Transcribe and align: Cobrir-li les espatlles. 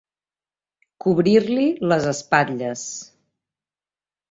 Cobrir-li 1.05 1.67
les 1.93 2.09
espatlles. 2.15 2.89